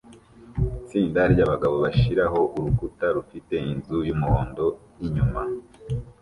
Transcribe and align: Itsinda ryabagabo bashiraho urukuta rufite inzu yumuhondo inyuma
Itsinda 0.81 1.21
ryabagabo 1.33 1.75
bashiraho 1.83 2.39
urukuta 2.57 3.05
rufite 3.15 3.55
inzu 3.71 3.97
yumuhondo 4.07 4.65
inyuma 5.05 5.41